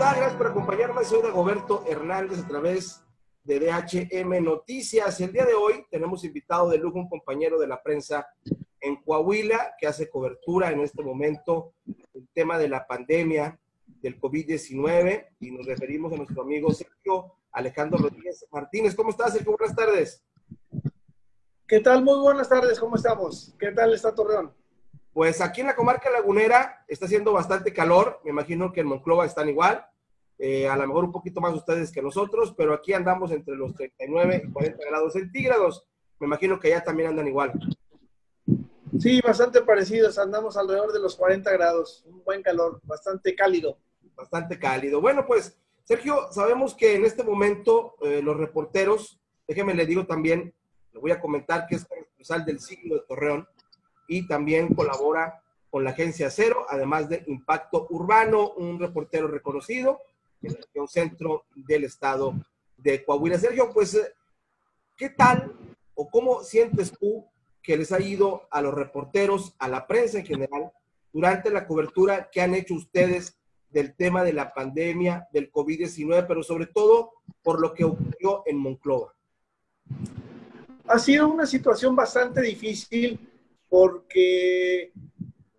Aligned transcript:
Gracias 0.00 0.32
por 0.32 0.46
acompañarme. 0.46 1.04
Soy 1.04 1.20
Dagoberto 1.20 1.84
Hernández 1.86 2.38
a 2.38 2.48
través 2.48 3.04
de 3.44 3.60
DHM 3.60 4.42
Noticias. 4.42 5.20
El 5.20 5.30
día 5.30 5.44
de 5.44 5.52
hoy 5.52 5.84
tenemos 5.90 6.24
invitado 6.24 6.70
de 6.70 6.78
lujo 6.78 6.96
un 6.96 7.08
compañero 7.10 7.58
de 7.58 7.66
la 7.66 7.82
prensa 7.82 8.26
en 8.80 8.96
Coahuila 9.02 9.74
que 9.78 9.86
hace 9.86 10.08
cobertura 10.08 10.70
en 10.70 10.80
este 10.80 11.02
momento 11.02 11.74
el 12.14 12.26
tema 12.32 12.56
de 12.56 12.70
la 12.70 12.86
pandemia 12.86 13.60
del 14.00 14.18
COVID-19 14.18 15.36
y 15.38 15.50
nos 15.50 15.66
referimos 15.66 16.14
a 16.14 16.16
nuestro 16.16 16.44
amigo 16.44 16.72
Sergio 16.72 17.34
Alejandro 17.52 17.98
Rodríguez 17.98 18.46
Martínez. 18.50 18.94
¿Cómo 18.94 19.10
estás, 19.10 19.34
Sergio? 19.34 19.54
Buenas 19.54 19.76
tardes. 19.76 20.24
¿Qué 21.68 21.80
tal? 21.80 22.02
Muy 22.02 22.18
buenas 22.20 22.48
tardes. 22.48 22.80
¿Cómo 22.80 22.96
estamos? 22.96 23.54
¿Qué 23.58 23.70
tal 23.72 23.92
está 23.92 24.14
Torreón? 24.14 24.50
Pues 25.12 25.42
aquí 25.42 25.60
en 25.60 25.66
la 25.66 25.76
comarca 25.76 26.08
lagunera 26.08 26.86
está 26.88 27.04
haciendo 27.04 27.34
bastante 27.34 27.74
calor. 27.74 28.18
Me 28.24 28.30
imagino 28.30 28.72
que 28.72 28.80
en 28.80 28.86
Monclova 28.86 29.26
están 29.26 29.50
igual. 29.50 29.86
Eh, 30.42 30.66
a 30.66 30.74
lo 30.74 30.86
mejor 30.86 31.04
un 31.04 31.12
poquito 31.12 31.38
más 31.42 31.52
ustedes 31.52 31.92
que 31.92 32.00
nosotros, 32.00 32.54
pero 32.56 32.72
aquí 32.72 32.94
andamos 32.94 33.30
entre 33.30 33.54
los 33.56 33.74
39 33.74 34.44
y 34.46 34.50
40 34.50 34.86
grados 34.88 35.12
centígrados. 35.12 35.84
Me 36.18 36.26
imagino 36.26 36.58
que 36.58 36.68
allá 36.68 36.82
también 36.82 37.10
andan 37.10 37.28
igual. 37.28 37.52
Sí, 38.98 39.20
bastante 39.20 39.60
parecidos. 39.60 40.18
Andamos 40.18 40.56
alrededor 40.56 40.94
de 40.94 41.00
los 41.00 41.14
40 41.14 41.52
grados. 41.52 42.02
Un 42.06 42.24
buen 42.24 42.42
calor, 42.42 42.80
bastante 42.84 43.34
cálido. 43.34 43.76
Bastante 44.16 44.58
cálido. 44.58 45.02
Bueno, 45.02 45.26
pues, 45.26 45.58
Sergio, 45.84 46.32
sabemos 46.32 46.74
que 46.74 46.94
en 46.94 47.04
este 47.04 47.22
momento 47.22 47.96
eh, 48.00 48.22
los 48.22 48.38
reporteros, 48.38 49.20
déjeme 49.46 49.74
le 49.74 49.84
digo 49.84 50.06
también, 50.06 50.54
le 50.94 51.00
voy 51.00 51.10
a 51.10 51.20
comentar 51.20 51.66
que 51.66 51.74
es 51.74 51.84
corresponsal 51.84 52.46
del 52.46 52.60
siglo 52.60 52.94
de 52.94 53.02
Torreón, 53.06 53.46
y 54.08 54.26
también 54.26 54.74
colabora 54.74 55.42
con 55.68 55.84
la 55.84 55.90
agencia 55.90 56.30
Cero, 56.30 56.64
además 56.68 57.10
de 57.10 57.24
Impacto 57.26 57.86
Urbano, 57.90 58.52
un 58.52 58.80
reportero 58.80 59.28
reconocido 59.28 60.00
en 60.42 60.56
el 60.74 60.88
centro 60.88 61.44
del 61.54 61.84
estado 61.84 62.34
de 62.76 63.04
Coahuila. 63.04 63.38
Sergio, 63.38 63.70
pues, 63.72 64.00
¿qué 64.96 65.10
tal 65.10 65.52
o 65.94 66.08
cómo 66.08 66.42
sientes 66.42 66.92
tú 66.98 67.26
que 67.62 67.76
les 67.76 67.92
ha 67.92 68.00
ido 68.00 68.48
a 68.50 68.62
los 68.62 68.74
reporteros, 68.74 69.54
a 69.58 69.68
la 69.68 69.86
prensa 69.86 70.18
en 70.18 70.26
general, 70.26 70.72
durante 71.12 71.50
la 71.50 71.66
cobertura 71.66 72.30
que 72.30 72.40
han 72.40 72.54
hecho 72.54 72.74
ustedes 72.74 73.36
del 73.68 73.94
tema 73.94 74.24
de 74.24 74.32
la 74.32 74.52
pandemia, 74.52 75.28
del 75.32 75.52
COVID-19, 75.52 76.26
pero 76.26 76.42
sobre 76.42 76.66
todo 76.66 77.12
por 77.42 77.60
lo 77.60 77.74
que 77.74 77.84
ocurrió 77.84 78.42
en 78.46 78.56
Monclova? 78.56 79.14
Ha 80.86 80.98
sido 80.98 81.28
una 81.28 81.46
situación 81.46 81.94
bastante 81.94 82.40
difícil 82.40 83.28
porque 83.68 84.92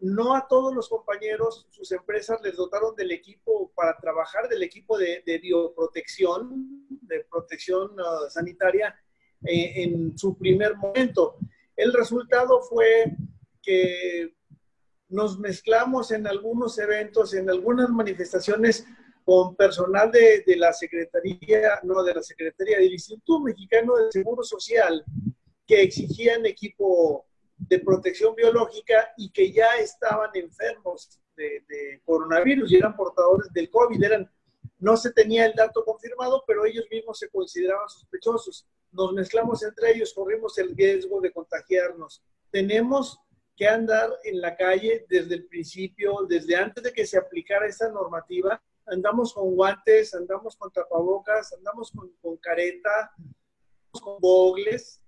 no 0.02 0.36
a 0.36 0.48
todos 0.48 0.74
los 0.74 0.90
compañeros, 0.90 1.68
sus 1.70 1.92
empresas 1.92 2.42
les 2.42 2.56
dotaron 2.56 2.96
del 2.96 3.12
equipo 3.12 3.72
para 3.76 3.96
trabajar, 3.98 4.50
del 4.50 4.64
equipo 4.64 4.98
de, 4.98 5.40
bioprotección, 5.42 6.88
de 6.90 7.24
protección 7.30 7.92
uh, 8.00 8.30
sanitaria 8.30 8.96
eh, 9.46 9.84
en 9.84 10.18
su 10.18 10.36
primer 10.38 10.76
momento. 10.76 11.38
El 11.76 11.94
resultado 11.94 12.62
fue 12.62 13.16
que 13.62 14.36
nos 15.10 15.38
mezclamos 15.40 16.12
en 16.12 16.26
algunos 16.26 16.80
eventos, 16.80 17.36
en 17.36 17.50
algunas 17.50 17.90
manifestaciones 17.90 18.86
con 19.24 19.56
personal 19.56 20.12
de, 20.12 20.44
de 20.48 20.56
la 20.56 20.74
Secretaría, 20.74 21.80
no, 21.84 22.04
de 22.04 22.16
la 22.16 22.24
Secretaría 22.24 22.80
del 22.80 22.92
Instituto 22.92 23.40
Mexicano 23.40 23.96
del 23.98 24.12
Seguro 24.12 24.44
Social, 24.44 25.04
que 25.68 25.84
exigían 25.84 26.46
equipo 26.48 27.28
de 27.68 27.80
protección 27.80 28.36
biológica 28.36 29.14
y 29.18 29.32
que 29.32 29.52
ya 29.52 29.76
estaban 29.78 30.30
enfermos 30.34 31.20
de, 31.36 32.02
coronavirus 32.06 32.72
y 32.72 32.76
eran 32.76 32.96
portadores 32.96 33.52
del 33.54 33.70
COVID. 33.70 34.04
Eran, 34.04 34.32
no 34.80 34.98
se 34.98 35.12
tenía 35.12 35.46
el 35.46 35.54
dato 35.54 35.84
confirmado, 35.84 36.44
pero 36.46 36.66
ellos 36.66 36.86
mismos 36.92 37.20
se 37.20 37.30
consideraban 37.30 37.88
sospechosos. 37.90 38.68
Nos 38.92 39.14
mezclamos 39.14 39.64
entre 39.64 39.92
ellos, 39.92 40.14
corrimos 40.14 40.58
el 40.58 40.76
riesgo 40.76 41.22
de 41.22 41.32
contagiarnos. 41.32 42.24
Tenemos 42.52 43.20
que 43.56 43.68
andar 43.68 44.10
en 44.24 44.42
la 44.42 44.56
calle 44.56 45.06
desde 45.10 45.36
el 45.36 45.46
principio, 45.46 46.26
desde 46.28 46.56
antes 46.56 46.84
de 46.84 46.92
que 46.92 47.06
se 47.06 47.18
aplicara 47.18 47.68
esa 47.68 47.90
normativa. 47.90 48.62
Andamos 48.88 49.34
con 49.34 49.56
guantes, 49.56 50.14
andamos 50.14 50.56
con 50.56 50.72
tapabocas, 50.72 51.54
andamos 51.54 51.92
con, 51.92 52.12
con 52.22 52.38
careta, 52.38 53.12
con 53.92 54.20
gogles, 54.20 55.01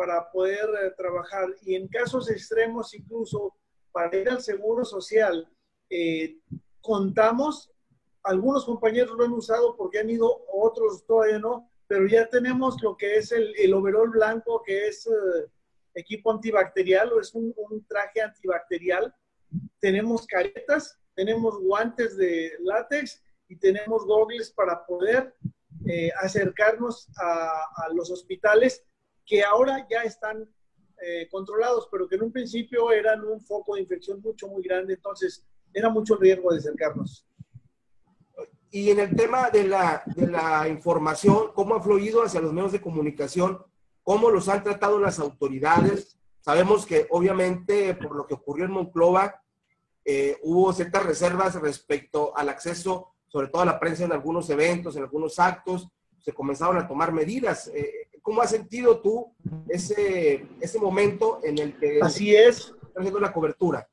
para 0.00 0.30
poder 0.30 0.66
eh, 0.82 0.94
trabajar 0.96 1.46
y 1.60 1.74
en 1.74 1.86
casos 1.86 2.30
extremos 2.30 2.94
incluso 2.94 3.54
para 3.92 4.16
ir 4.16 4.30
al 4.30 4.40
seguro 4.40 4.82
social, 4.82 5.46
eh, 5.90 6.38
contamos, 6.80 7.70
algunos 8.22 8.64
compañeros 8.64 9.14
lo 9.18 9.26
han 9.26 9.32
usado 9.34 9.76
porque 9.76 9.98
han 9.98 10.08
ido, 10.08 10.46
otros 10.54 11.04
todavía 11.04 11.38
no, 11.38 11.70
pero 11.86 12.06
ya 12.06 12.26
tenemos 12.30 12.82
lo 12.82 12.96
que 12.96 13.16
es 13.16 13.30
el, 13.30 13.54
el 13.58 13.74
overall 13.74 14.08
blanco, 14.08 14.62
que 14.64 14.86
es 14.86 15.06
eh, 15.06 15.50
equipo 15.92 16.32
antibacterial 16.32 17.12
o 17.12 17.20
es 17.20 17.34
un, 17.34 17.52
un, 17.54 17.84
traje 17.84 18.22
antibacterial. 18.22 19.14
Tenemos 19.80 20.26
caretas, 20.26 20.98
tenemos 21.14 21.60
guantes 21.60 22.16
de 22.16 22.52
látex 22.60 23.22
y 23.48 23.56
tenemos 23.56 24.06
gogles 24.06 24.50
para 24.50 24.86
poder 24.86 25.34
acercarnos 26.22 27.08
a, 27.18 27.64
a 27.84 27.88
los 27.92 28.10
hospitales 28.10 28.86
que 29.30 29.44
ahora 29.44 29.86
ya 29.88 30.02
están 30.02 30.44
eh, 31.00 31.28
controlados, 31.30 31.88
pero 31.88 32.08
que 32.08 32.16
en 32.16 32.24
un 32.24 32.32
principio 32.32 32.90
eran 32.90 33.24
un 33.24 33.40
foco 33.40 33.76
de 33.76 33.82
infección 33.82 34.20
mucho, 34.20 34.48
muy 34.48 34.60
grande, 34.60 34.94
entonces 34.94 35.46
era 35.72 35.88
mucho 35.88 36.16
riesgo 36.16 36.50
de 36.50 36.58
acercarnos. 36.58 37.24
Y 38.72 38.90
en 38.90 38.98
el 38.98 39.14
tema 39.14 39.50
de 39.50 39.68
la, 39.68 40.02
de 40.16 40.26
la 40.26 40.66
información, 40.66 41.52
¿cómo 41.54 41.76
ha 41.76 41.80
fluido 41.80 42.24
hacia 42.24 42.40
los 42.40 42.52
medios 42.52 42.72
de 42.72 42.80
comunicación? 42.80 43.64
¿Cómo 44.02 44.30
los 44.30 44.48
han 44.48 44.64
tratado 44.64 44.98
las 44.98 45.20
autoridades? 45.20 46.18
Sabemos 46.40 46.84
que 46.84 47.06
obviamente 47.10 47.94
por 47.94 48.16
lo 48.16 48.26
que 48.26 48.34
ocurrió 48.34 48.64
en 48.64 48.72
Monclova, 48.72 49.44
eh, 50.04 50.38
hubo 50.42 50.72
ciertas 50.72 51.06
reservas 51.06 51.54
respecto 51.54 52.36
al 52.36 52.48
acceso, 52.48 53.14
sobre 53.28 53.46
todo 53.46 53.62
a 53.62 53.66
la 53.66 53.78
prensa 53.78 54.04
en 54.04 54.12
algunos 54.12 54.50
eventos, 54.50 54.96
en 54.96 55.04
algunos 55.04 55.38
actos, 55.38 55.88
se 56.18 56.32
comenzaron 56.32 56.78
a 56.78 56.88
tomar 56.88 57.12
medidas. 57.12 57.68
Eh, 57.68 57.99
¿Cómo 58.30 58.42
has 58.42 58.50
sentido 58.50 59.00
tú 59.00 59.34
ese, 59.68 60.46
ese 60.60 60.78
momento 60.78 61.40
en 61.42 61.58
el 61.58 61.76
que... 61.76 61.98
Así 62.00 62.32
es. 62.32 62.58
Estás 62.58 62.98
haciendo 62.98 63.18
la 63.18 63.32
cobertura. 63.32 63.88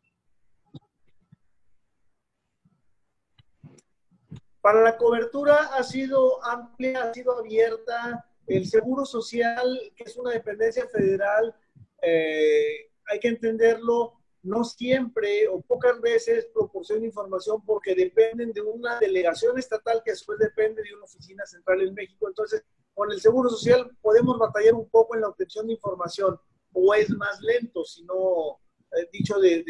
Para 4.62 4.84
la 4.84 4.96
cobertura 4.96 5.76
ha 5.76 5.82
sido 5.82 6.46
amplia, 6.46 7.02
ha 7.02 7.14
sido 7.16 7.36
abierta. 7.40 8.30
El 8.46 8.68
Seguro 8.68 9.06
Social, 9.06 9.92
que 9.96 10.04
es 10.04 10.16
una 10.18 10.34
dependencia 10.34 10.88
federal, 10.88 11.56
eh, 12.04 12.92
hay 13.08 13.20
que 13.20 13.30
entenderlo, 13.30 14.22
no 14.44 14.64
siempre 14.64 15.48
o 15.48 15.62
pocas 15.62 16.00
veces 16.00 16.48
proporciona 16.54 17.04
información 17.08 17.66
porque 17.66 17.96
dependen 17.96 18.54
de 18.54 18.62
una 18.62 19.00
delegación 19.00 19.58
estatal 19.58 20.04
que 20.06 20.12
después 20.12 20.38
depende 20.38 20.84
de 20.84 20.94
una 20.94 21.06
oficina 21.06 21.44
central 21.48 21.82
en 21.82 21.96
México. 21.96 22.28
Entonces, 22.28 22.64
con 22.98 23.12
el 23.12 23.22
Seguro 23.22 23.48
Social 23.48 23.96
podemos 24.02 24.40
batallar 24.40 24.74
un 24.74 24.90
poco 24.90 25.14
en 25.14 25.22
la 25.22 25.28
obtención 25.28 25.68
de 25.68 25.74
información 25.74 26.36
o 26.74 26.96
es 26.96 27.12
más 27.12 27.40
lento, 27.42 27.86
si 27.86 28.04
no 28.04 28.58
eh, 28.92 29.08
dicho 29.14 29.40
de, 29.40 29.64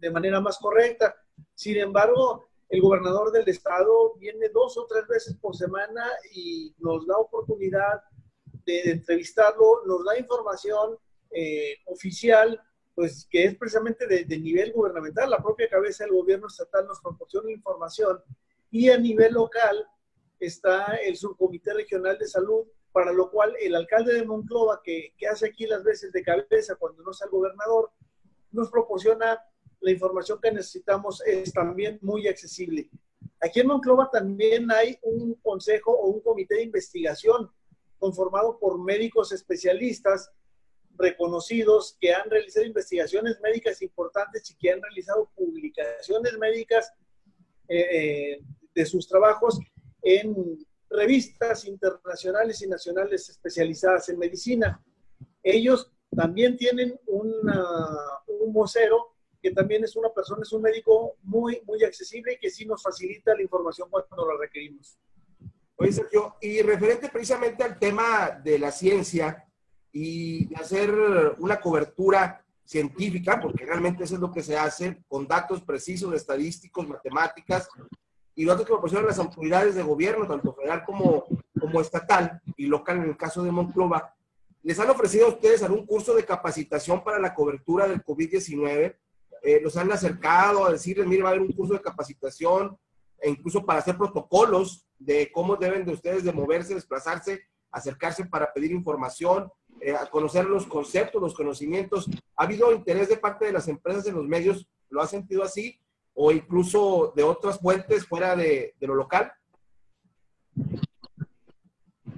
de, 0.00 0.10
manera 0.10 0.40
más 0.40 0.58
correcta. 0.58 1.14
Sin 1.54 1.76
embargo, 1.76 2.48
el 2.68 2.80
gobernador 2.80 3.30
del 3.30 3.48
estado 3.48 4.16
viene 4.16 4.48
dos 4.48 4.76
o 4.76 4.86
tres 4.86 5.06
veces 5.06 5.36
por 5.36 5.54
semana 5.54 6.04
y 6.34 6.74
nos 6.80 7.06
da 7.06 7.16
oportunidad 7.18 8.02
de, 8.66 8.90
entrevistarlo, 8.90 9.86
nos 9.86 10.04
da 10.04 10.18
información 10.18 10.98
eh, 11.30 11.76
oficial, 11.86 12.60
pues 12.92 13.28
que 13.30 13.44
es 13.44 13.56
precisamente 13.56 14.04
de, 14.08 14.24
de, 14.24 14.36
nivel 14.36 14.72
gubernamental. 14.72 15.30
La 15.30 15.40
propia 15.40 15.68
cabeza 15.68 16.02
del 16.02 16.12
gobierno 16.12 16.48
estatal 16.48 16.88
nos 16.88 17.00
proporciona 17.00 17.52
información 17.52 18.18
y 18.68 18.90
a 18.90 18.98
nivel 18.98 19.34
local 19.34 19.86
está 20.38 20.96
el 20.96 21.16
subcomité 21.16 21.74
regional 21.74 22.18
de 22.18 22.26
salud, 22.26 22.66
para 22.92 23.12
lo 23.12 23.30
cual 23.30 23.54
el 23.60 23.74
alcalde 23.74 24.14
de 24.14 24.24
Monclova, 24.24 24.80
que, 24.82 25.14
que 25.16 25.26
hace 25.26 25.46
aquí 25.46 25.66
las 25.66 25.84
veces 25.84 26.12
de 26.12 26.22
cabeza 26.22 26.76
cuando 26.76 27.02
no 27.02 27.10
es 27.10 27.20
el 27.22 27.30
gobernador, 27.30 27.90
nos 28.50 28.70
proporciona 28.70 29.38
la 29.80 29.90
información 29.90 30.40
que 30.40 30.50
necesitamos, 30.50 31.22
es 31.26 31.52
también 31.52 31.98
muy 32.02 32.26
accesible. 32.26 32.90
Aquí 33.40 33.60
en 33.60 33.68
Monclova 33.68 34.10
también 34.10 34.70
hay 34.70 34.98
un 35.02 35.34
consejo 35.34 35.92
o 35.92 36.08
un 36.08 36.20
comité 36.20 36.56
de 36.56 36.62
investigación 36.64 37.50
conformado 37.98 38.58
por 38.58 38.82
médicos 38.82 39.32
especialistas 39.32 40.30
reconocidos 40.96 41.96
que 42.00 42.12
han 42.12 42.28
realizado 42.28 42.66
investigaciones 42.66 43.40
médicas 43.40 43.80
importantes 43.82 44.50
y 44.50 44.56
que 44.56 44.72
han 44.72 44.82
realizado 44.82 45.30
publicaciones 45.36 46.36
médicas 46.38 46.92
eh, 47.68 47.86
eh, 47.92 48.40
de 48.74 48.86
sus 48.86 49.06
trabajos 49.06 49.60
en 50.02 50.58
revistas 50.90 51.64
internacionales 51.66 52.62
y 52.62 52.68
nacionales 52.68 53.28
especializadas 53.28 54.08
en 54.08 54.18
medicina. 54.18 54.82
Ellos 55.42 55.92
también 56.14 56.56
tienen 56.56 56.98
un 57.06 58.52
vocero 58.52 59.14
que 59.40 59.52
también 59.52 59.84
es 59.84 59.94
una 59.96 60.10
persona, 60.10 60.42
es 60.42 60.52
un 60.52 60.62
médico 60.62 61.16
muy, 61.22 61.62
muy 61.64 61.84
accesible 61.84 62.34
y 62.34 62.38
que 62.38 62.50
sí 62.50 62.66
nos 62.66 62.82
facilita 62.82 63.34
la 63.34 63.42
información 63.42 63.88
cuando 63.88 64.26
la 64.26 64.38
requerimos. 64.40 64.98
Oye, 65.76 65.92
Sergio, 65.92 66.36
y 66.40 66.60
referente 66.62 67.08
precisamente 67.08 67.62
al 67.62 67.78
tema 67.78 68.40
de 68.42 68.58
la 68.58 68.72
ciencia 68.72 69.44
y 69.92 70.52
hacer 70.56 70.92
una 71.38 71.60
cobertura 71.60 72.44
científica, 72.64 73.40
porque 73.40 73.64
realmente 73.64 74.04
eso 74.04 74.16
es 74.16 74.20
lo 74.20 74.32
que 74.32 74.42
se 74.42 74.56
hace, 74.56 75.02
con 75.06 75.26
datos 75.26 75.62
precisos, 75.62 76.12
estadísticos, 76.14 76.86
matemáticas, 76.86 77.68
y 78.38 78.44
datos 78.44 78.64
que 78.64 78.72
proporcionan 78.72 79.08
las 79.08 79.18
autoridades 79.18 79.74
de 79.74 79.82
gobierno, 79.82 80.24
tanto 80.24 80.54
federal 80.54 80.84
como, 80.84 81.24
como 81.58 81.80
estatal 81.80 82.40
y 82.56 82.66
local 82.66 82.98
en 82.98 83.10
el 83.10 83.16
caso 83.16 83.42
de 83.42 83.50
Monclova, 83.50 84.14
¿les 84.62 84.78
han 84.78 84.88
ofrecido 84.88 85.26
a 85.26 85.30
ustedes 85.30 85.64
algún 85.64 85.84
curso 85.84 86.14
de 86.14 86.24
capacitación 86.24 87.02
para 87.02 87.18
la 87.18 87.34
cobertura 87.34 87.88
del 87.88 88.00
COVID-19? 88.04 88.96
Eh, 89.42 89.60
¿Los 89.60 89.76
han 89.76 89.90
acercado 89.90 90.64
a 90.64 90.70
decirles, 90.70 91.08
mire, 91.08 91.24
va 91.24 91.30
a 91.30 91.32
haber 91.32 91.42
un 91.42 91.52
curso 91.52 91.74
de 91.74 91.80
capacitación, 91.80 92.78
e 93.20 93.28
incluso 93.28 93.66
para 93.66 93.80
hacer 93.80 93.98
protocolos 93.98 94.86
de 95.00 95.32
cómo 95.32 95.56
deben 95.56 95.84
de 95.84 95.94
ustedes 95.94 96.22
de 96.22 96.32
moverse, 96.32 96.76
desplazarse, 96.76 97.42
acercarse 97.72 98.24
para 98.24 98.52
pedir 98.52 98.70
información, 98.70 99.50
eh, 99.80 99.96
a 99.96 100.06
conocer 100.06 100.44
los 100.44 100.64
conceptos, 100.64 101.20
los 101.20 101.34
conocimientos. 101.34 102.08
¿Ha 102.36 102.44
habido 102.44 102.72
interés 102.72 103.08
de 103.08 103.16
parte 103.16 103.46
de 103.46 103.52
las 103.52 103.66
empresas 103.66 104.06
en 104.06 104.14
los 104.14 104.28
medios? 104.28 104.68
¿Lo 104.90 105.02
ha 105.02 105.08
sentido 105.08 105.42
así? 105.42 105.80
¿O 106.20 106.32
incluso 106.32 107.12
de 107.14 107.22
otras 107.22 107.60
fuentes 107.60 108.04
fuera 108.04 108.34
de, 108.34 108.74
lo 108.80 108.94
local? 108.94 109.32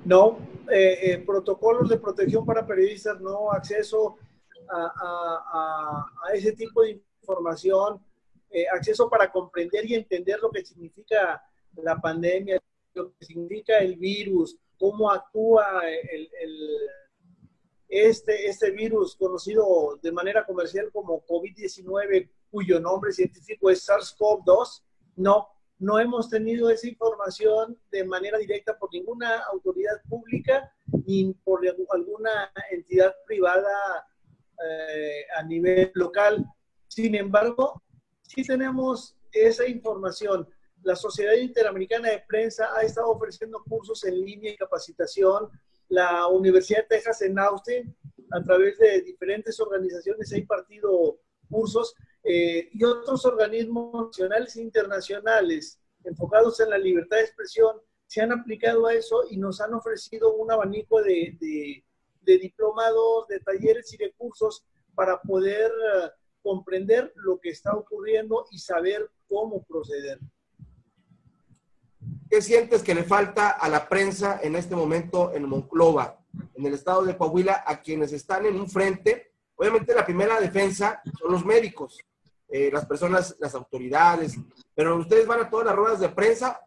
No, 0.05 0.38
eh, 0.70 0.99
eh, 1.02 1.19
protocolos 1.19 1.91
de 1.91 1.99
protección 1.99 2.47
para 2.47 2.67
periodistas, 2.67 3.20
no 3.20 3.52
acceso 3.52 4.17
a, 4.73 6.06
ese 6.32 6.52
tipo 6.52 6.82
de 6.82 7.02
información, 7.20 8.00
acceso 8.73 9.11
para 9.11 9.31
comprender 9.31 9.85
y 9.85 9.94
entender 9.94 10.38
lo 10.41 10.50
que 10.50 10.64
significa 10.64 11.43
la 11.75 12.00
pandemia, 12.00 12.58
lo 12.94 13.12
que 13.12 13.25
significa 13.26 13.79
el 13.79 13.97
virus, 13.97 14.56
cómo 14.79 15.11
actúa 15.11 15.82
el 15.87 16.31
este, 17.91 18.47
este 18.47 18.70
virus 18.70 19.17
conocido 19.17 19.99
de 20.00 20.12
manera 20.12 20.47
comercial 20.47 20.91
como 20.93 21.26
COVID-19, 21.26 22.31
cuyo 22.50 22.81
nombre 22.81 23.12
científico 23.12 23.70
es 23.70 23.88
SARS-CoV-2, 23.88 24.82
no, 25.17 25.49
no 25.79 25.99
hemos 25.99 26.29
tenido 26.29 26.70
esa 26.70 26.88
información 26.88 27.79
de 27.91 28.05
manera 28.05 28.38
directa 28.38 28.79
por 28.79 28.93
ninguna 28.93 29.38
autoridad 29.52 30.00
pública 30.08 30.73
ni 31.06 31.32
por 31.44 31.61
alguna 31.91 32.52
entidad 32.70 33.14
privada 33.26 34.06
eh, 34.69 35.25
a 35.37 35.43
nivel 35.43 35.91
local. 35.94 36.44
Sin 36.88 37.14
embargo, 37.14 37.82
sí 38.23 38.43
tenemos 38.44 39.17
esa 39.32 39.67
información. 39.67 40.49
La 40.82 40.97
Sociedad 40.97 41.35
Interamericana 41.35 42.11
de 42.11 42.25
Prensa 42.26 42.70
ha 42.76 42.82
estado 42.82 43.11
ofreciendo 43.11 43.62
cursos 43.69 44.05
en 44.05 44.20
línea 44.20 44.52
y 44.52 44.56
capacitación 44.56 45.50
la 45.91 46.29
Universidad 46.29 46.82
de 46.82 46.97
Texas 46.97 47.20
en 47.23 47.38
Austin, 47.38 47.94
a 48.31 48.43
través 48.43 48.79
de 48.79 49.02
diferentes 49.02 49.58
organizaciones, 49.61 50.32
ha 50.32 50.38
impartido 50.38 51.19
cursos 51.50 51.94
eh, 52.23 52.69
y 52.73 52.85
otros 52.85 53.25
organismos 53.25 54.09
nacionales 54.09 54.57
e 54.57 54.63
internacionales 54.63 55.81
enfocados 56.05 56.61
en 56.61 56.71
la 56.71 56.79
libertad 56.79 57.17
de 57.17 57.25
expresión 57.25 57.77
se 58.07 58.21
han 58.21 58.33
aplicado 58.33 58.87
a 58.87 58.95
eso 58.95 59.23
y 59.31 59.37
nos 59.37 59.61
han 59.61 59.73
ofrecido 59.73 60.35
un 60.35 60.51
abanico 60.51 61.01
de, 61.03 61.37
de, 61.41 62.39
diplomados, 62.39 63.29
de 63.29 63.41
talleres 63.41 63.93
y 63.93 63.97
de 63.97 64.13
cursos 64.13 64.65
para 64.95 65.21
poder 65.23 65.71
eh, 65.71 66.11
comprender 66.43 67.13
lo 67.17 67.41
que 67.41 67.51
está 67.51 67.75
ocurriendo 67.75 68.47
y 68.51 68.59
saber 68.59 69.09
cómo 69.29 69.63
proceder. 69.63 70.19
¿Qué 72.29 72.43
sientes 72.43 72.83
que 72.83 72.95
le 72.95 73.05
falta 73.05 73.51
a 73.51 73.69
la 73.69 73.89
prensa 73.89 74.41
en 74.43 74.57
este 74.57 74.77
momento 74.77 75.33
en 75.33 75.49
Monclova, 75.49 76.21
en 76.55 76.67
el 76.67 76.75
estado 76.75 77.05
de 77.05 77.17
Coahuila, 77.17 77.65
a 77.67 77.81
quienes 77.81 78.13
están 78.13 78.47
en 78.47 78.57
un 78.57 78.69
frente? 78.69 79.33
Obviamente 79.57 79.95
la 79.95 80.05
primera 80.05 80.41
defensa 80.41 81.03
son 81.19 81.33
los 81.33 81.45
médicos, 81.45 81.99
eh, 82.50 82.70
las 82.73 82.87
personas, 82.87 83.37
las 83.38 83.55
autoridades, 83.55 84.37
pero 84.75 84.97
ustedes 84.97 85.26
van 85.26 85.41
a 85.41 85.50
todas 85.50 85.67
las 85.67 85.76
ruedas 85.76 86.00
de 86.00 86.08
prensa, 86.08 86.61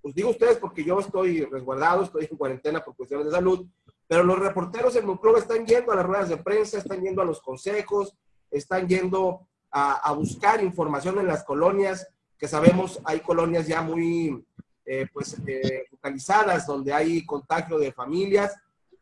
pues 0.00 0.14
digo 0.14 0.30
ustedes 0.30 0.58
porque 0.58 0.84
yo 0.84 1.00
estoy 1.00 1.44
resguardado, 1.44 2.04
estoy 2.04 2.28
en 2.30 2.36
cuarentena 2.36 2.84
por 2.84 2.94
cuestiones 2.94 3.26
de 3.26 3.32
salud, 3.32 3.66
pero 4.06 4.22
los 4.22 4.38
reporteros 4.38 4.94
en 4.96 5.06
Monclova 5.06 5.38
están 5.38 5.66
yendo 5.66 5.92
a 5.92 5.96
las 5.96 6.06
ruedas 6.06 6.28
de 6.28 6.36
prensa, 6.36 6.78
están 6.78 7.02
yendo 7.02 7.22
a 7.22 7.24
los 7.24 7.40
consejos, 7.40 8.14
están 8.50 8.86
yendo 8.88 9.46
a, 9.70 10.12
buscar 10.12 10.62
información 10.62 11.18
en 11.18 11.26
las 11.26 11.44
colonias, 11.44 12.06
que 12.38 12.48
sabemos 12.48 13.00
hay 13.04 13.20
colonias 13.20 13.66
ya 13.66 13.82
muy 13.82 14.46
eh, 14.84 15.06
pues, 15.12 15.36
eh, 15.46 15.86
localizadas, 15.90 16.66
donde 16.66 16.92
hay 16.92 17.26
contagio 17.26 17.78
de 17.78 17.92
familias. 17.92 18.54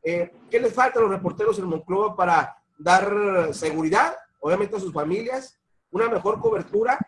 Eh, 0.03 0.33
¿Qué 0.51 0.59
les 0.59 0.73
falta 0.73 0.99
a 0.99 1.03
los 1.03 1.11
reporteros 1.11 1.59
en 1.59 1.67
Monclova 1.67 2.17
para 2.17 2.57
dar 2.79 3.53
seguridad, 3.53 4.17
obviamente, 4.41 4.77
a 4.77 4.81
sus 4.81 4.93
familias, 4.93 5.59
una 5.95 6.09
mejor 6.09 6.41
cobertura, 6.41 6.99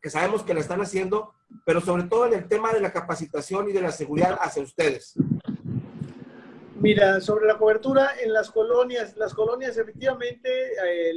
que 0.00 0.10
sabemos 0.10 0.42
que 0.42 0.54
la 0.54 0.60
están 0.60 0.80
haciendo, 0.80 1.34
pero 1.64 1.80
sobre 1.80 2.04
todo 2.04 2.26
en 2.26 2.34
el 2.34 2.48
tema 2.48 2.72
de 2.72 2.80
la 2.80 2.92
capacitación 2.92 3.68
y 3.68 3.72
de 3.72 3.82
la 3.82 3.92
seguridad 3.92 4.38
hacia 4.40 4.62
ustedes? 4.62 5.14
Mira, 6.76 7.20
sobre 7.20 7.46
la 7.46 7.58
cobertura 7.58 8.10
en 8.20 8.32
las 8.32 8.50
colonias, 8.50 9.16
las 9.16 9.34
colonias 9.34 9.76
efectivamente, 9.76 10.48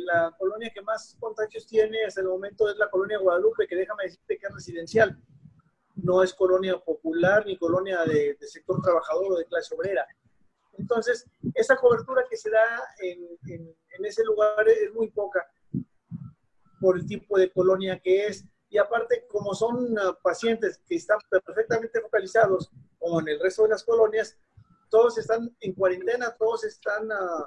la 0.06 0.32
colonia 0.38 0.72
que 0.74 0.82
más 0.82 1.16
contagios 1.20 1.66
tiene 1.66 2.04
hasta 2.06 2.22
el 2.22 2.28
momento 2.28 2.70
es 2.70 2.78
la 2.78 2.90
colonia 2.90 3.18
Guadalupe, 3.18 3.68
que 3.68 3.76
déjame 3.76 4.04
decirte 4.04 4.38
que 4.38 4.46
es 4.46 4.54
residencial 4.54 5.18
no 5.96 6.24
es 6.24 6.34
colonia 6.34 6.78
popular 6.78 7.46
ni 7.46 7.58
colonia 7.58 8.04
de, 8.04 8.38
sector 8.42 8.82
trabajador 8.82 9.34
o 9.34 9.38
de 9.38 9.46
clase 9.46 9.74
obrera. 9.76 10.06
Entonces, 10.78 11.26
esa 11.54 11.78
cobertura 11.78 12.24
que 12.30 12.36
se 12.36 12.50
da 12.50 12.84
en, 13.00 13.76
ese 14.04 14.24
lugar 14.24 14.68
es 14.68 14.94
muy 14.94 15.10
poca 15.10 15.46
por 16.80 16.98
el 16.98 17.06
tipo 17.06 17.38
de 17.38 17.52
colonia 17.52 18.00
que 18.00 18.28
es. 18.28 18.46
Y 18.70 18.78
aparte, 18.78 19.26
como 19.30 19.54
son 19.54 19.98
ah, 19.98 20.18
pacientes 20.22 20.82
que 20.88 20.96
están 20.96 21.20
perfectamente 21.30 22.02
focalizados, 22.02 22.72
como 22.98 23.22
en 23.22 23.30
el 23.30 23.40
resto 23.40 23.64
de 23.64 23.70
las 23.70 23.84
colonias, 23.84 24.38
todos 24.90 25.18
están 25.18 25.56
en 25.60 25.74
cuarentena, 25.74 26.36
todos 26.38 26.64
están 26.64 27.08
uh, 27.12 27.46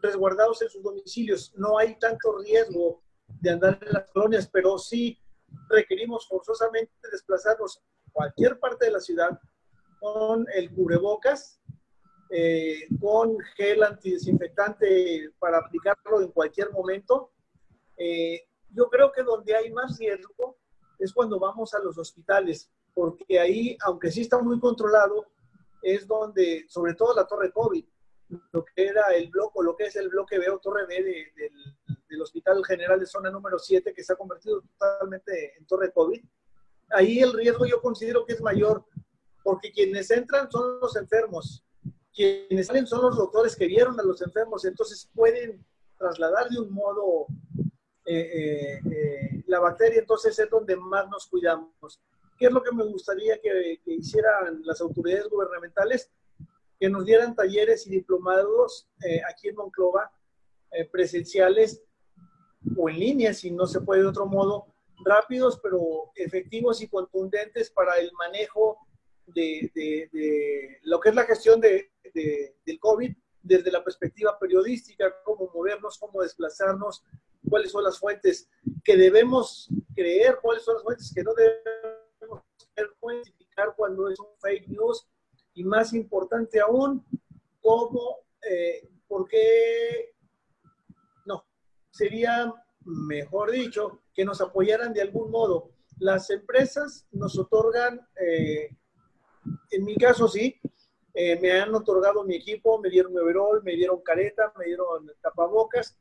resguardados 0.00 0.62
en 0.62 0.70
sus 0.70 0.82
domicilios. 0.82 1.52
No 1.56 1.78
hay 1.78 1.98
tanto 1.98 2.38
riesgo 2.38 3.02
de 3.40 3.50
andar 3.50 3.78
en 3.82 3.92
las 3.92 4.10
colonias, 4.10 4.48
pero 4.50 4.78
sí 4.78 5.18
requerimos 5.68 6.26
forzosamente 6.26 6.92
desplazarnos 7.10 7.78
a 7.78 8.10
cualquier 8.12 8.58
parte 8.58 8.86
de 8.86 8.92
la 8.92 9.00
ciudad 9.00 9.38
con 10.00 10.46
el 10.54 10.72
cubrebocas, 10.74 11.60
eh, 12.30 12.86
con 13.00 13.38
gel 13.56 13.82
antidesinfectante 13.82 15.30
para 15.38 15.58
aplicarlo 15.58 16.20
en 16.20 16.30
cualquier 16.30 16.70
momento. 16.72 17.32
Eh, 17.96 18.47
yo 18.70 18.88
creo 18.88 19.12
que 19.12 19.22
donde 19.22 19.54
hay 19.54 19.70
más 19.72 19.98
riesgo 19.98 20.56
es 20.98 21.12
cuando 21.12 21.38
vamos 21.38 21.74
a 21.74 21.78
los 21.78 21.96
hospitales, 21.98 22.70
porque 22.94 23.38
ahí, 23.38 23.76
aunque 23.82 24.10
sí 24.10 24.22
está 24.22 24.38
muy 24.40 24.58
controlado, 24.58 25.26
es 25.82 26.06
donde, 26.06 26.66
sobre 26.68 26.94
todo 26.94 27.14
la 27.14 27.26
torre 27.26 27.52
COVID, 27.52 27.84
lo 28.52 28.64
que 28.64 28.86
era 28.86 29.04
el 29.14 29.28
bloque, 29.28 29.58
lo 29.62 29.76
que 29.76 29.84
es 29.84 29.96
el 29.96 30.08
bloque 30.08 30.38
B 30.38 30.50
o 30.50 30.58
torre 30.58 30.86
B 30.86 31.02
del, 31.02 32.20
Hospital 32.20 32.64
General 32.64 32.98
de 32.98 33.06
Zona 33.06 33.30
número 33.30 33.60
7, 33.60 33.94
que 33.94 34.02
se 34.02 34.12
ha 34.12 34.16
convertido 34.16 34.60
totalmente 34.60 35.56
en 35.56 35.64
torre 35.66 35.92
COVID, 35.92 36.20
ahí 36.90 37.20
el 37.20 37.32
riesgo 37.32 37.64
yo 37.64 37.80
considero 37.80 38.24
que 38.24 38.32
es 38.32 38.40
mayor, 38.40 38.84
porque 39.44 39.70
quienes 39.70 40.10
entran 40.10 40.50
son 40.50 40.80
los 40.80 40.96
enfermos, 40.96 41.64
quienes 42.12 42.66
salen 42.66 42.88
son 42.88 43.02
los 43.02 43.16
doctores 43.16 43.54
que 43.54 43.68
vieron 43.68 43.98
a 44.00 44.02
los 44.02 44.20
enfermos, 44.20 44.64
entonces 44.64 45.08
pueden 45.14 45.64
trasladar 45.96 46.48
de 46.48 46.58
un 46.58 46.72
modo 46.72 47.26
eh, 48.10 48.30
eh, 48.32 48.80
eh, 48.90 49.42
la 49.48 49.60
bacteria, 49.60 50.00
entonces 50.00 50.38
es 50.38 50.48
donde 50.48 50.76
más 50.76 51.06
nos 51.10 51.26
cuidamos. 51.26 52.00
¿Qué 52.38 52.46
es 52.46 52.52
lo 52.52 52.62
que 52.62 52.74
me 52.74 52.84
gustaría 52.84 53.38
que, 53.38 53.80
hicieran 53.84 54.62
las 54.64 54.80
autoridades 54.80 55.28
gubernamentales? 55.28 56.10
que 56.80 56.88
nos 56.88 57.04
dieran 57.04 57.34
talleres 57.34 57.88
y 57.88 57.90
diplomados 57.90 58.88
aquí 59.28 59.48
en 59.48 59.56
Monclova, 59.56 60.12
presenciales 60.92 61.82
o 62.76 62.88
en 62.88 63.00
línea, 63.00 63.34
si 63.34 63.50
no 63.50 63.66
se 63.66 63.80
puede 63.80 64.02
de 64.02 64.06
otro 64.06 64.26
modo, 64.26 64.66
rápidos, 65.04 65.58
pero 65.60 66.12
efectivos 66.14 66.80
y 66.80 66.86
contundentes 66.86 67.68
para 67.72 67.96
el 67.96 68.12
manejo 68.12 68.78
de, 69.26 69.72
de, 69.74 70.78
lo 70.84 71.00
que 71.00 71.08
es 71.08 71.16
la 71.16 71.24
gestión 71.24 71.60
de, 71.60 71.90
del 72.14 72.78
COVID 72.78 73.12
desde 73.42 73.72
la 73.72 73.82
perspectiva 73.82 74.38
periodística, 74.38 75.12
cómo 75.24 75.50
movernos, 75.52 75.98
cómo 75.98 76.22
desplazarnos, 76.22 77.02
cuáles 77.48 77.70
son 77.70 77.84
las 77.84 77.98
fuentes 77.98 78.48
que 78.84 78.96
debemos 78.96 79.68
creer, 79.94 80.38
cuáles 80.40 80.64
son 80.64 80.74
las 80.74 80.82
fuentes 80.82 81.12
que 81.14 81.22
no 81.22 81.32
debemos 81.34 82.42
identificar 83.10 83.74
cuando 83.76 84.08
es 84.08 84.18
un 84.20 84.26
fake 84.40 84.68
news 84.68 85.06
y 85.54 85.64
más 85.64 85.92
importante 85.92 86.60
aún, 86.60 87.04
cómo, 87.60 88.18
eh, 88.48 88.88
por 89.06 89.26
qué, 89.28 90.14
no, 91.26 91.44
sería 91.90 92.52
mejor 92.84 93.50
dicho, 93.50 94.02
que 94.14 94.24
nos 94.24 94.40
apoyaran 94.40 94.92
de 94.92 95.02
algún 95.02 95.30
modo. 95.30 95.70
Las 95.98 96.30
empresas 96.30 97.06
nos 97.10 97.38
otorgan, 97.38 98.06
eh, 98.20 98.76
en 99.70 99.84
mi 99.84 99.96
caso 99.96 100.28
sí, 100.28 100.60
eh, 101.14 101.38
me 101.40 101.52
han 101.52 101.74
otorgado 101.74 102.22
mi 102.24 102.36
equipo, 102.36 102.78
me 102.78 102.90
dieron 102.90 103.16
overall, 103.18 103.62
me 103.64 103.72
dieron 103.74 104.00
careta, 104.02 104.52
me 104.56 104.66
dieron 104.66 105.10
tapabocas. 105.20 105.98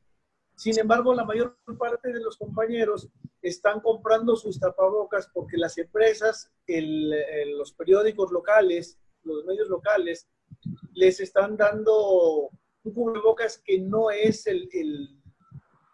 Sin 0.57 0.79
embargo, 0.79 1.13
la 1.13 1.23
mayor 1.23 1.55
parte 1.77 2.11
de 2.11 2.19
los 2.19 2.35
compañeros 2.35 3.07
están 3.43 3.79
comprando 3.79 4.35
sus 4.35 4.59
tapabocas 4.59 5.29
porque 5.31 5.55
las 5.55 5.77
empresas, 5.77 6.51
los 6.65 7.73
periódicos 7.73 8.31
locales, 8.31 8.97
los 9.21 9.45
medios 9.45 9.69
locales, 9.69 10.27
les 10.93 11.19
están 11.19 11.57
dando 11.57 12.49
un 12.83 12.91
cubrebocas 12.91 13.59
que 13.59 13.77
no 13.77 14.09
es 14.09 14.47
el, 14.47 14.67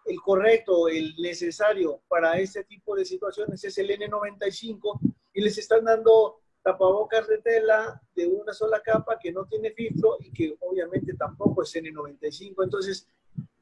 el 0.06 0.22
correcto, 0.22 0.88
el 0.88 1.14
necesario 1.18 2.02
para 2.08 2.40
este 2.40 2.64
tipo 2.64 2.96
de 2.96 3.04
situaciones 3.04 3.62
es 3.66 3.78
el 3.78 3.90
N95 3.90 5.00
y 5.34 5.42
les 5.42 5.58
están 5.58 5.84
dando 5.84 6.40
tapabocas 6.62 7.28
de 7.28 7.40
tela 7.40 8.02
de 8.16 8.28
una 8.28 8.54
sola 8.54 8.82
capa 8.82 9.20
que 9.22 9.34
no 9.34 9.46
tiene 9.46 9.72
filtro 9.72 10.16
y 10.22 10.32
que 10.32 10.56
obviamente 10.62 11.16
tampoco 11.16 11.64
es 11.64 11.76
N95. 11.76 12.64
Entonces, 12.64 13.06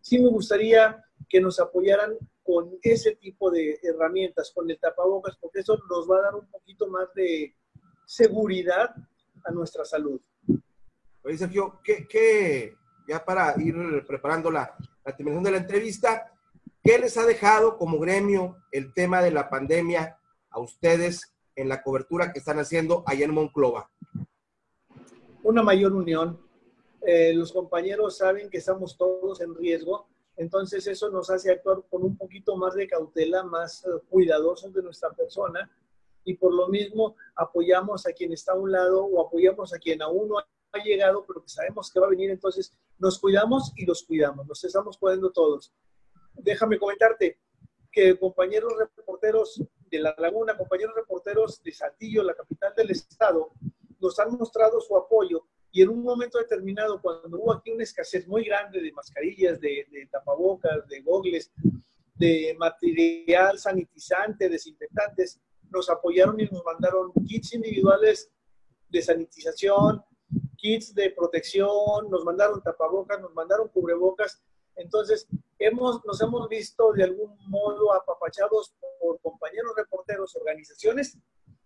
sí 0.02 0.20
me 0.20 0.30
gustaría 0.30 1.04
que 1.30 1.40
nos 1.40 1.60
apoyaran 1.60 2.18
con 2.44 2.78
ese 2.82 3.16
tipo 3.16 3.50
de 3.52 3.80
herramientas, 3.84 4.52
con 4.54 4.70
el 4.70 4.80
tapabocas, 4.80 5.38
porque 5.38 5.60
eso 5.60 5.78
nos 5.90 6.10
va 6.10 6.18
a 6.18 6.22
dar 6.24 6.36
un 6.36 6.50
poquito 6.50 6.88
más 6.88 7.14
de 7.14 7.56
seguridad 8.06 8.94
a 9.46 9.52
nuestra 9.52 9.86
salud. 9.86 10.20
Oye, 11.24 11.38
Sergio, 11.38 11.80
¿qué, 11.84 12.76
ya 13.08 13.24
para 13.24 13.54
ir 13.62 13.76
preparando 14.08 14.52
la, 14.52 14.76
la 15.06 15.16
terminación 15.16 15.44
de 15.44 15.52
la 15.52 15.58
entrevista, 15.58 16.34
¿qué 16.84 16.98
les 16.98 17.18
ha 17.18 17.26
dejado 17.26 17.78
como 17.78 18.00
gremio 18.00 18.58
el 18.72 18.94
tema 18.94 19.22
de 19.22 19.32
la 19.32 19.50
pandemia 19.50 20.18
a 20.50 20.60
ustedes 20.60 21.34
en 21.56 21.70
la 21.70 21.84
cobertura 21.84 22.34
que 22.34 22.40
están 22.40 22.60
haciendo 22.60 23.04
allá 23.06 23.26
en 23.26 23.34
Monclova? 23.34 23.90
Una 25.44 25.64
mayor 25.64 25.94
unión. 25.94 26.40
Eh, 27.06 27.34
los 27.34 27.52
compañeros 27.52 28.18
saben 28.18 28.50
que 28.50 28.60
estamos 28.60 28.98
todos 28.98 29.42
en 29.42 29.56
riesgo, 29.56 30.08
entonces 30.38 30.86
eso 30.88 31.10
nos 31.10 31.30
hace 31.30 31.52
actuar 31.52 31.84
con 31.90 32.04
un 32.04 32.16
poquito 32.16 32.56
más 32.56 32.76
de 32.76 32.88
cautela, 32.88 33.44
más 33.44 33.86
uh, 33.86 34.00
cuidadosos 34.08 34.74
de 34.74 34.84
nuestra 34.84 35.12
persona 35.12 35.70
y 36.24 36.36
por 36.36 36.54
lo 36.54 36.68
mismo 36.68 37.16
apoyamos 37.36 38.06
a 38.06 38.14
quien 38.14 38.32
está 38.34 38.54
a 38.54 38.56
un 38.56 38.72
lado 38.72 39.04
o 39.04 39.26
apoyamos 39.26 39.74
a 39.74 39.80
quien 39.80 40.02
aún 40.02 40.30
no 40.30 40.38
ha 40.38 40.84
llegado, 40.84 41.26
pero 41.28 41.42
que 41.42 41.50
sabemos 41.50 41.92
que 41.92 42.00
va 42.00 42.08
a 42.08 42.12
venir, 42.12 42.30
entonces 42.30 42.74
nos 43.00 43.20
cuidamos 43.20 43.74
y 43.76 43.86
los 43.86 44.04
cuidamos, 44.04 44.46
nos 44.48 44.64
estamos 44.64 44.98
cuidando 44.98 45.32
todos. 45.32 45.74
Déjame 46.36 46.78
comentarte 46.78 47.40
que 47.92 48.18
compañeros 48.18 48.74
reporteros 48.96 49.62
de 49.90 50.00
La 50.00 50.16
Laguna, 50.18 50.56
compañeros 50.56 50.96
reporteros 50.96 51.62
de 51.64 51.74
Saltillo, 51.74 52.24
la 52.24 52.36
capital 52.36 52.74
del 52.76 52.92
estado, 52.92 53.52
nos 54.00 54.18
han 54.20 54.32
mostrado 54.38 54.80
su 54.80 54.96
apoyo 54.96 55.46
y 55.72 55.82
en 55.82 55.90
un 55.90 56.04
momento 56.04 56.38
determinado, 56.38 57.02
cuando 57.02 57.40
hubo 57.40 57.54
aquí 57.54 57.72
una 57.72 57.84
escasez 57.84 58.28
muy 58.28 58.44
grande 58.44 58.82
de 58.82 58.92
mascarillas, 58.92 59.60
de, 59.62 59.88
de 59.90 60.06
tapabocas, 60.08 60.88
de 60.88 61.02
gogles, 61.02 61.52
de 62.16 62.56
material 62.60 63.58
sanitizante, 63.58 64.50
desinfectantes, 64.50 65.40
nos 65.70 65.90
apoyaron 65.90 66.40
y 66.40 66.46
nos 66.46 66.64
mandaron 66.66 67.14
kits 67.26 67.54
individuales 67.54 68.30
de 68.90 69.02
sanitización, 69.02 70.04
kits 70.58 70.94
de 70.94 71.12
protección, 71.12 72.10
nos 72.10 72.26
mandaron 72.26 72.62
tapabocas, 72.62 73.22
nos 73.22 73.34
mandaron 73.34 73.70
cubrebocas. 73.70 74.44
Entonces, 74.76 75.26
hemos, 75.58 76.04
nos 76.06 76.22
hemos 76.22 76.50
visto 76.50 76.92
de 76.92 77.06
algún 77.06 77.38
modo 77.48 77.94
apapachados 77.94 78.76
por 79.00 79.22
compañeros 79.22 79.74
reporteros, 79.78 80.36
organizaciones 80.36 81.18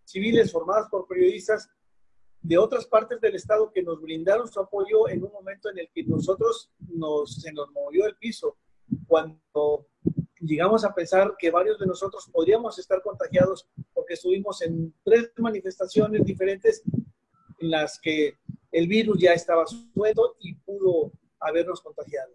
civiles 0.03 0.51
formadas 0.51 0.87
por 0.89 1.07
periodistas 1.07 1.67
de 2.47 2.57
otras 2.59 2.85
partes 2.85 3.19
del 3.21 3.35
Estado 3.35 3.71
que 3.71 3.81
nos 3.81 3.99
brindaron 3.99 4.47
su 4.47 4.59
apoyo 4.59 5.09
en 5.09 5.23
un 5.23 5.31
momento 5.31 5.69
en 5.71 5.79
el 5.79 5.89
que 5.91 6.03
nosotros 6.03 6.71
nos, 6.79 7.41
se 7.41 7.51
nos 7.51 7.71
movió 7.71 8.05
el 8.05 8.15
piso, 8.17 8.57
cuando 9.07 9.87
llegamos 10.39 10.85
a 10.85 10.93
pensar 10.93 11.35
que 11.39 11.49
varios 11.49 11.79
de 11.79 11.87
nosotros 11.87 12.29
podríamos 12.31 12.77
estar 12.77 13.01
contagiados 13.01 13.67
porque 13.93 14.13
estuvimos 14.13 14.61
en 14.61 14.93
tres 15.03 15.31
manifestaciones 15.37 16.23
diferentes 16.23 16.83
en 17.59 17.71
las 17.71 17.99
que 17.99 18.37
el 18.71 18.87
virus 18.87 19.17
ya 19.19 19.33
estaba 19.33 19.65
suelto 19.65 20.35
y 20.39 20.53
pudo 20.53 21.11
habernos 21.39 21.81
contagiado. 21.81 22.31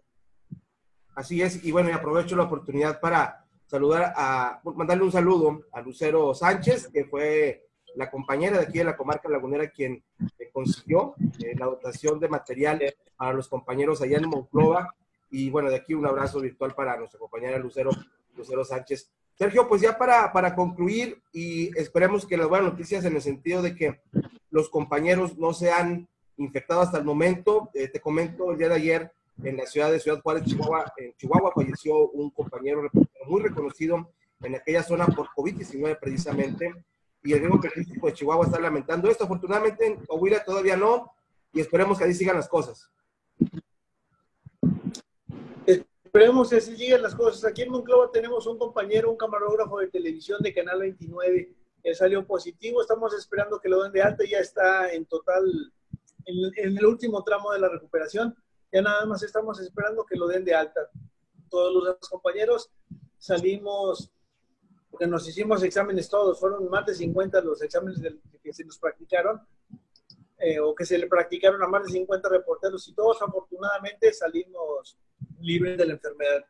Así 1.15 1.41
es, 1.41 1.63
y 1.63 1.71
bueno, 1.71 1.89
y 1.89 1.93
aprovecho 1.93 2.35
la 2.35 2.43
oportunidad 2.43 2.99
para 2.99 3.45
saludar 3.65 4.13
a, 4.17 4.61
mandarle 4.75 5.05
un 5.05 5.11
saludo 5.11 5.61
a 5.71 5.81
Lucero 5.81 6.33
Sánchez, 6.33 6.89
que 6.89 7.05
fue 7.05 7.70
la 7.95 8.09
compañera 8.09 8.57
de 8.57 8.63
aquí 8.63 8.79
de 8.79 8.85
la 8.85 8.97
comarca 8.97 9.29
lagunera 9.29 9.69
quien 9.69 10.03
consiguió 10.51 11.15
eh, 11.39 11.55
la 11.57 11.65
dotación 11.65 12.19
de 12.19 12.29
material 12.29 12.81
para 13.15 13.33
los 13.33 13.47
compañeros 13.47 14.01
allá 14.01 14.17
en 14.17 14.29
Monclova. 14.29 14.93
Y 15.29 15.49
bueno, 15.49 15.69
de 15.69 15.77
aquí 15.77 15.93
un 15.93 16.05
abrazo 16.05 16.41
virtual 16.41 16.73
para 16.73 16.97
nuestra 16.97 17.19
compañera 17.19 17.57
Lucero, 17.57 17.91
Lucero 18.35 18.65
Sánchez. 18.65 19.11
Sergio, 19.35 19.67
pues 19.67 19.81
ya 19.81 19.97
para, 19.97 20.31
para 20.31 20.55
concluir 20.55 21.21
y 21.31 21.75
esperemos 21.77 22.25
que 22.25 22.37
las 22.37 22.47
buenas 22.47 22.71
noticias 22.71 23.05
en 23.05 23.15
el 23.15 23.21
sentido 23.21 23.61
de 23.61 23.75
que 23.75 24.01
los 24.51 24.69
compañeros 24.69 25.37
no 25.37 25.53
sean 25.53 26.07
infectado 26.37 26.81
hasta 26.81 26.97
el 26.97 27.05
momento. 27.05 27.69
Eh, 27.73 27.87
te 27.87 27.99
comento, 27.99 28.51
el 28.51 28.57
día 28.57 28.69
de 28.69 28.75
ayer 28.75 29.11
en 29.43 29.57
la 29.57 29.65
ciudad 29.65 29.91
de 29.91 29.99
Ciudad 29.99 30.21
Juárez, 30.21 30.43
Chihuahua, 30.45 30.93
en 30.97 31.13
Chihuahua 31.15 31.51
falleció 31.55 32.09
un 32.09 32.29
compañero 32.29 32.89
muy 33.25 33.41
reconocido 33.41 34.11
en 34.41 34.55
aquella 34.55 34.83
zona 34.83 35.07
por 35.07 35.27
COVID-19 35.29 35.97
precisamente. 35.99 36.73
Y 37.23 37.33
el 37.33 37.39
gremio 37.39 37.59
de 37.59 38.13
Chihuahua 38.13 38.45
está 38.45 38.59
lamentando 38.59 39.09
esto. 39.09 39.25
Afortunadamente 39.25 39.85
en 39.85 40.05
Coahuila 40.05 40.43
todavía 40.43 40.75
no 40.75 41.13
y 41.53 41.59
esperemos 41.61 41.97
que 41.97 42.05
así 42.05 42.13
sigan 42.13 42.35
las 42.35 42.49
cosas. 42.49 42.89
Esperemos 45.65 46.49
que 46.49 46.57
así 46.57 46.75
sigan 46.75 47.01
las 47.01 47.15
cosas. 47.15 47.45
Aquí 47.45 47.61
en 47.61 47.71
Monclova 47.71 48.11
tenemos 48.11 48.47
un 48.47 48.57
compañero, 48.57 49.11
un 49.11 49.17
camarógrafo 49.17 49.79
de 49.79 49.87
televisión 49.87 50.41
de 50.41 50.53
Canal 50.53 50.79
29. 50.79 51.55
Él 51.83 51.95
salió 51.95 52.25
positivo. 52.25 52.81
Estamos 52.81 53.13
esperando 53.13 53.59
que 53.59 53.69
lo 53.69 53.83
den 53.83 53.91
de 53.91 54.01
alta. 54.01 54.23
Ya 54.25 54.39
está 54.39 54.91
en 54.91 55.05
total 55.05 55.71
en, 56.25 56.77
el 56.77 56.85
último 56.85 57.23
tramo 57.23 57.51
de 57.51 57.59
la 57.59 57.69
recuperación. 57.69 58.35
Ya 58.71 58.81
nada 58.81 59.05
más 59.05 59.23
estamos 59.23 59.59
esperando 59.59 60.05
que 60.05 60.15
lo 60.15 60.27
den 60.27 60.45
de 60.45 60.55
alta. 60.55 60.81
Todos 61.49 61.83
los 61.83 62.09
compañeros 62.09 62.71
salimos, 63.17 64.11
porque 64.91 65.07
nos 65.07 65.27
hicimos 65.27 65.63
exámenes 65.63 66.09
todos, 66.09 66.39
fueron 66.39 66.69
más 66.69 66.85
de 66.85 66.93
50 66.93 67.41
los 67.41 67.61
exámenes 67.61 68.01
que 68.43 68.53
se 68.53 68.65
nos 68.65 68.77
practicaron, 68.77 69.41
eh, 70.37 70.59
o 70.59 70.75
que 70.75 70.85
se 70.85 70.97
le 70.97 71.07
practicaron 71.07 71.63
a 71.63 71.67
más 71.67 71.85
de 71.85 71.93
50 71.93 72.27
reporteros, 72.27 72.87
y 72.89 72.93
todos 72.93 73.21
afortunadamente 73.21 74.11
salimos 74.11 74.97
libres 75.39 75.77
de 75.77 75.85
la 75.85 75.93
enfermedad. 75.93 76.45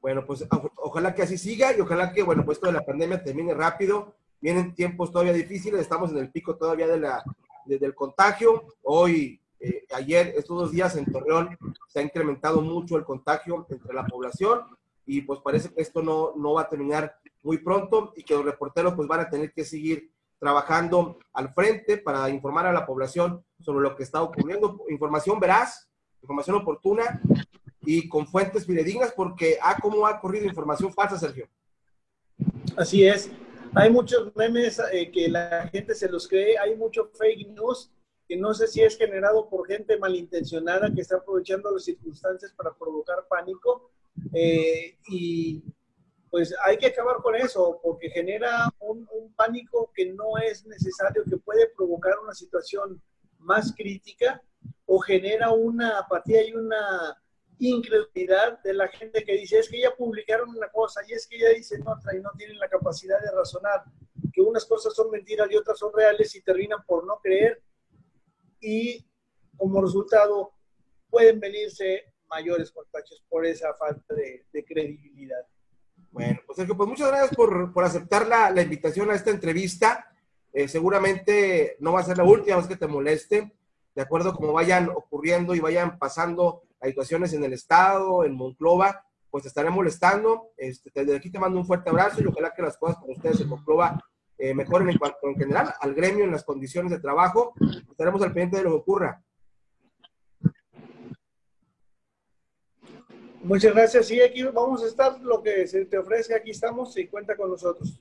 Bueno, 0.00 0.26
pues 0.26 0.44
ojalá 0.76 1.14
que 1.14 1.22
así 1.22 1.38
siga 1.38 1.76
y 1.76 1.80
ojalá 1.80 2.12
que, 2.12 2.24
bueno, 2.24 2.44
pues 2.44 2.58
toda 2.58 2.72
la 2.72 2.84
pandemia 2.84 3.22
termine 3.22 3.54
rápido. 3.54 4.16
Vienen 4.40 4.74
tiempos 4.74 5.12
todavía 5.12 5.32
difíciles, 5.32 5.80
estamos 5.80 6.10
en 6.10 6.18
el 6.18 6.32
pico 6.32 6.56
todavía 6.56 6.88
de 6.88 6.98
la, 6.98 7.22
desde 7.64 7.86
el 7.86 7.94
contagio. 7.94 8.64
Hoy, 8.82 9.40
eh, 9.60 9.84
ayer, 9.94 10.34
estos 10.36 10.58
dos 10.58 10.72
días 10.72 10.96
en 10.96 11.04
Torreón 11.04 11.56
se 11.86 12.00
ha 12.00 12.02
incrementado 12.02 12.60
mucho 12.62 12.96
el 12.96 13.04
contagio 13.04 13.64
entre 13.70 13.94
la 13.94 14.04
población 14.04 14.62
y 15.16 15.20
pues 15.22 15.40
parece 15.40 15.68
que 15.72 15.82
esto 15.82 16.02
no, 16.02 16.32
no 16.36 16.54
va 16.54 16.62
a 16.62 16.68
terminar 16.68 17.16
muy 17.42 17.58
pronto 17.58 18.12
y 18.16 18.22
que 18.22 18.34
los 18.34 18.44
reporteros 18.44 18.94
pues 18.94 19.06
van 19.06 19.20
a 19.20 19.28
tener 19.28 19.52
que 19.52 19.64
seguir 19.64 20.10
trabajando 20.38 21.18
al 21.34 21.52
frente 21.52 21.98
para 21.98 22.30
informar 22.30 22.66
a 22.66 22.72
la 22.72 22.86
población 22.86 23.44
sobre 23.60 23.82
lo 23.82 23.94
que 23.94 24.04
está 24.04 24.22
ocurriendo. 24.22 24.84
Información 24.88 25.38
veraz, 25.38 25.88
información 26.22 26.56
oportuna 26.56 27.20
y 27.82 28.08
con 28.08 28.26
fuentes 28.26 28.64
fidedignas 28.64 29.12
porque, 29.12 29.58
ah, 29.60 29.76
¿cómo 29.80 30.06
ha 30.06 30.18
corrido 30.18 30.46
información 30.46 30.92
falsa, 30.92 31.18
Sergio? 31.18 31.46
Así 32.76 33.04
es. 33.04 33.30
Hay 33.74 33.90
muchos 33.90 34.34
memes 34.34 34.80
eh, 34.92 35.10
que 35.10 35.28
la 35.28 35.68
gente 35.68 35.94
se 35.94 36.08
los 36.08 36.26
cree, 36.26 36.58
hay 36.58 36.74
mucho 36.74 37.10
fake 37.14 37.48
news 37.48 37.90
que 38.26 38.36
no 38.36 38.54
sé 38.54 38.66
si 38.66 38.80
es 38.80 38.96
generado 38.96 39.48
por 39.48 39.66
gente 39.66 39.98
malintencionada 39.98 40.92
que 40.94 41.02
está 41.02 41.16
aprovechando 41.16 41.70
las 41.70 41.84
circunstancias 41.84 42.52
para 42.56 42.72
provocar 42.72 43.26
pánico. 43.28 43.90
Eh, 44.32 44.98
y 45.08 45.62
pues 46.30 46.54
hay 46.64 46.78
que 46.78 46.86
acabar 46.86 47.16
con 47.16 47.34
eso 47.36 47.78
porque 47.82 48.08
genera 48.10 48.72
un, 48.80 49.06
un 49.12 49.34
pánico 49.34 49.90
que 49.94 50.06
no 50.06 50.38
es 50.38 50.64
necesario, 50.66 51.24
que 51.24 51.36
puede 51.36 51.68
provocar 51.76 52.14
una 52.22 52.32
situación 52.32 53.02
más 53.38 53.74
crítica 53.76 54.42
o 54.86 54.98
genera 54.98 55.50
una 55.50 55.98
apatía 55.98 56.46
y 56.46 56.52
una 56.52 57.18
incredulidad 57.58 58.60
de 58.62 58.74
la 58.74 58.88
gente 58.88 59.24
que 59.24 59.34
dice, 59.34 59.58
es 59.58 59.68
que 59.68 59.80
ya 59.80 59.94
publicaron 59.94 60.48
una 60.50 60.68
cosa 60.68 61.00
y 61.06 61.12
es 61.12 61.26
que 61.26 61.38
ya 61.38 61.50
dicen 61.50 61.86
otra 61.86 62.16
y 62.16 62.20
no 62.20 62.30
tienen 62.36 62.58
la 62.58 62.68
capacidad 62.68 63.20
de 63.20 63.30
razonar 63.30 63.84
que 64.32 64.40
unas 64.40 64.64
cosas 64.64 64.94
son 64.94 65.10
mentiras 65.10 65.48
y 65.50 65.56
otras 65.56 65.78
son 65.78 65.92
reales 65.92 66.34
y 66.34 66.42
terminan 66.42 66.82
por 66.86 67.06
no 67.06 67.18
creer 67.22 67.62
y 68.60 69.06
como 69.56 69.82
resultado 69.82 70.52
pueden 71.10 71.38
venirse 71.38 72.11
mayores 72.32 72.72
contagios 72.72 73.22
por 73.28 73.44
esa 73.46 73.74
falta 73.74 74.14
de, 74.14 74.64
credibilidad. 74.64 75.44
Bueno, 76.10 76.40
pues 76.46 76.56
Sergio, 76.56 76.76
pues 76.76 76.88
muchas 76.88 77.08
gracias 77.08 77.34
por, 77.34 77.72
por 77.72 77.84
aceptar 77.84 78.26
la, 78.26 78.50
la, 78.50 78.62
invitación 78.62 79.10
a 79.10 79.14
esta 79.14 79.30
entrevista. 79.30 80.06
Eh, 80.52 80.68
seguramente 80.68 81.76
no 81.80 81.92
va 81.92 82.00
a 82.00 82.04
ser 82.04 82.18
la 82.18 82.24
última 82.24 82.56
vez 82.56 82.66
que 82.66 82.76
te 82.76 82.86
moleste, 82.86 83.52
de 83.94 84.02
acuerdo 84.02 84.30
a 84.30 84.34
cómo 84.34 84.52
vayan 84.52 84.88
ocurriendo 84.90 85.54
y 85.54 85.60
vayan 85.60 85.98
pasando 85.98 86.62
las 86.80 86.90
situaciones 86.90 87.32
en 87.32 87.44
el 87.44 87.52
Estado, 87.52 88.24
en 88.24 88.34
Monclova, 88.34 89.06
pues 89.30 89.42
te 89.42 89.48
estaré 89.48 89.70
molestando. 89.70 90.50
Este, 90.56 90.90
desde 90.94 91.16
aquí 91.16 91.30
te 91.30 91.38
mando 91.38 91.58
un 91.58 91.66
fuerte 91.66 91.90
abrazo 91.90 92.22
y 92.22 92.26
ojalá 92.26 92.52
que 92.54 92.62
las 92.62 92.76
cosas 92.76 92.98
con 92.98 93.10
ustedes 93.10 93.40
en 93.40 93.48
Monclova 93.48 93.98
eh, 94.36 94.54
mejoren 94.54 94.90
en 94.90 94.98
en 95.22 95.36
general 95.36 95.74
al 95.80 95.94
gremio, 95.94 96.24
en 96.24 96.32
las 96.32 96.44
condiciones 96.44 96.90
de 96.90 97.00
trabajo. 97.00 97.54
Estaremos 97.90 98.20
al 98.22 98.32
pendiente 98.32 98.58
de 98.58 98.64
lo 98.64 98.70
que 98.70 98.76
ocurra. 98.76 99.22
Muchas 103.42 103.74
gracias. 103.74 104.06
Sí, 104.06 104.20
aquí 104.20 104.42
vamos 104.44 104.82
a 104.82 104.86
estar. 104.86 105.20
Lo 105.20 105.42
que 105.42 105.66
se 105.66 105.84
te 105.84 105.98
ofrece, 105.98 106.34
aquí 106.34 106.52
estamos 106.52 106.96
y 106.96 107.08
cuenta 107.08 107.36
con 107.36 107.50
nosotros. 107.50 108.00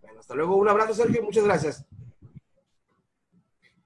Bueno, 0.00 0.20
hasta 0.20 0.34
luego. 0.34 0.56
Un 0.56 0.68
abrazo, 0.68 0.94
Sergio. 0.94 1.22
Muchas 1.22 1.44
gracias. 1.44 1.84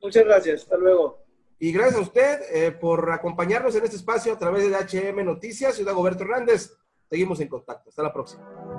Muchas 0.00 0.24
gracias. 0.24 0.62
Hasta 0.62 0.76
luego. 0.76 1.24
Y 1.58 1.72
gracias 1.72 1.96
a 1.96 2.02
usted 2.02 2.40
eh, 2.52 2.72
por 2.72 3.10
acompañarnos 3.10 3.74
en 3.76 3.84
este 3.84 3.96
espacio 3.96 4.32
a 4.32 4.38
través 4.38 4.64
de 4.68 4.76
HM 4.76 5.24
Noticias. 5.24 5.74
Ciudad 5.74 5.94
Goberto 5.94 6.24
Hernández. 6.24 6.76
Seguimos 7.08 7.40
en 7.40 7.48
contacto. 7.48 7.88
Hasta 7.88 8.02
la 8.02 8.12
próxima. 8.12 8.73